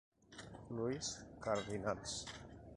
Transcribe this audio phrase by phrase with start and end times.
[0.71, 2.25] Louis Cardinals".